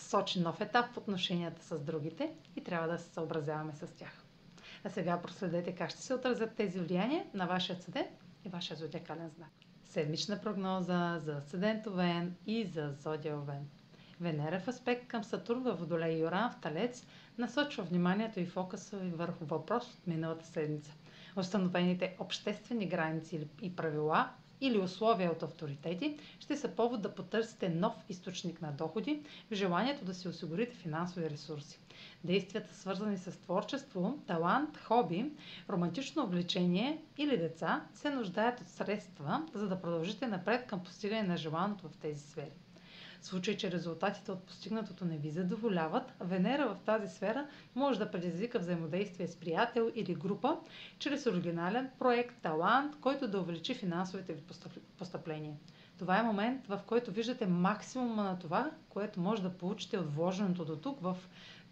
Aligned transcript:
сочи 0.00 0.40
нов 0.40 0.60
етап 0.60 0.86
в 0.86 0.98
отношенията 0.98 1.62
с 1.62 1.80
другите 1.80 2.32
и 2.56 2.64
трябва 2.64 2.88
да 2.88 2.98
се 2.98 3.10
съобразяваме 3.10 3.72
с 3.72 3.86
тях. 3.88 4.24
А 4.84 4.90
сега 4.90 5.20
проследете 5.20 5.74
как 5.74 5.90
ще 5.90 6.02
се 6.02 6.14
отразят 6.14 6.54
тези 6.54 6.80
влияния 6.80 7.24
на 7.34 7.46
вашия 7.46 7.76
седент 7.76 8.10
и 8.44 8.48
вашия 8.48 8.76
зодиакален 8.76 9.28
знак. 9.28 9.50
Седмична 9.84 10.40
прогноза 10.40 11.18
за 11.18 11.32
Асцендент 11.34 11.86
Овен 11.86 12.36
и 12.46 12.64
за 12.64 12.92
Зодия 12.92 13.36
Овен. 13.36 13.68
Венера 14.20 14.60
в 14.60 14.68
аспект 14.68 15.06
към 15.06 15.24
Сатурн 15.24 15.62
във 15.62 15.78
Водолей 15.78 16.12
и 16.12 16.24
Оран 16.24 16.50
в 16.50 16.56
Талец 16.56 17.06
насочва 17.38 17.82
вниманието 17.84 18.40
и 18.40 18.46
фокуса 18.46 18.96
ви 18.96 19.10
върху 19.10 19.44
въпрос 19.44 19.84
от 19.88 20.06
миналата 20.06 20.46
седмица. 20.46 20.92
Установените 21.36 22.16
обществени 22.18 22.86
граници 22.86 23.48
и 23.62 23.76
правила 23.76 24.30
или 24.60 24.78
условия 24.78 25.30
от 25.32 25.42
авторитети 25.42 26.18
ще 26.40 26.56
са 26.56 26.68
повод 26.68 27.02
да 27.02 27.14
потърсите 27.14 27.68
нов 27.68 27.94
източник 28.08 28.62
на 28.62 28.72
доходи 28.72 29.20
в 29.50 29.54
желанието 29.54 30.04
да 30.04 30.14
си 30.14 30.28
осигурите 30.28 30.76
финансови 30.76 31.30
ресурси. 31.30 31.78
Действията, 32.24 32.74
свързани 32.74 33.18
с 33.18 33.30
творчество, 33.32 34.18
талант, 34.26 34.76
хоби, 34.78 35.30
романтично 35.70 36.24
увлечение 36.24 37.02
или 37.18 37.36
деца, 37.38 37.84
се 37.94 38.10
нуждаят 38.10 38.60
от 38.60 38.68
средства, 38.68 39.46
за 39.54 39.68
да 39.68 39.80
продължите 39.80 40.26
напред 40.26 40.66
към 40.66 40.84
постигане 40.84 41.22
на 41.22 41.36
желаното 41.36 41.88
в 41.88 41.96
тези 41.96 42.20
сфери. 42.20 42.50
Случай, 43.22 43.56
че 43.56 43.70
резултатите 43.70 44.32
от 44.32 44.42
постигнатото 44.44 45.04
не 45.04 45.18
ви 45.18 45.30
задоволяват, 45.30 46.12
Венера 46.20 46.68
в 46.68 46.84
тази 46.84 47.14
сфера 47.16 47.46
може 47.74 47.98
да 47.98 48.10
предизвика 48.10 48.58
взаимодействие 48.58 49.28
с 49.28 49.36
приятел 49.36 49.90
или 49.94 50.14
група, 50.14 50.56
чрез 50.98 51.26
оригинален 51.26 51.90
проект, 51.98 52.36
талант, 52.42 52.96
който 53.00 53.28
да 53.28 53.40
увеличи 53.40 53.74
финансовите 53.74 54.32
ви 54.32 54.42
постъпления. 54.98 55.56
Това 55.98 56.18
е 56.18 56.22
момент, 56.22 56.66
в 56.66 56.80
който 56.86 57.10
виждате 57.10 57.46
максимума 57.46 58.22
на 58.22 58.38
това, 58.38 58.70
което 58.88 59.20
може 59.20 59.42
да 59.42 59.50
получите 59.58 59.98
от 59.98 60.14
вложеното 60.14 60.64
до 60.64 60.76
тук 60.76 61.00
в 61.00 61.16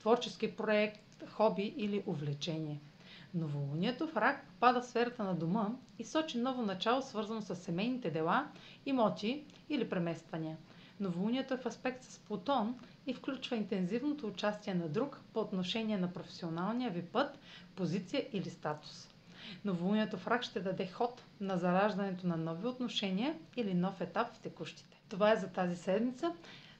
творчески 0.00 0.56
проект, 0.56 1.24
хоби 1.30 1.74
или 1.76 2.02
увлечение. 2.06 2.80
Новолунието 3.34 4.06
в 4.06 4.16
рак 4.16 4.46
пада 4.60 4.80
в 4.80 4.86
сферата 4.86 5.24
на 5.24 5.34
дома 5.34 5.68
и 5.98 6.04
сочи 6.04 6.38
ново 6.38 6.62
начало, 6.62 7.02
свързано 7.02 7.42
с 7.42 7.56
семейните 7.56 8.10
дела, 8.10 8.48
имоти 8.86 9.44
или 9.68 9.88
премествания. 9.88 10.56
Новолунието 11.00 11.54
е 11.54 11.58
в 11.58 11.66
аспект 11.66 12.04
с 12.04 12.18
Плутон 12.18 12.74
и 13.06 13.14
включва 13.14 13.56
интензивното 13.56 14.26
участие 14.26 14.74
на 14.74 14.88
друг 14.88 15.20
по 15.32 15.40
отношение 15.40 15.98
на 15.98 16.12
професионалния 16.12 16.90
ви 16.90 17.02
път, 17.02 17.38
позиция 17.76 18.26
или 18.32 18.50
статус. 18.50 19.08
Новолунието 19.64 20.16
в 20.18 20.26
рак 20.26 20.42
ще 20.42 20.60
даде 20.60 20.86
ход 20.86 21.24
на 21.40 21.56
зараждането 21.58 22.26
на 22.26 22.36
нови 22.36 22.66
отношения 22.66 23.34
или 23.56 23.74
нов 23.74 24.00
етап 24.00 24.28
в 24.28 24.38
текущите. 24.38 25.00
Това 25.08 25.32
е 25.32 25.36
за 25.36 25.48
тази 25.48 25.76
седмица. 25.76 26.32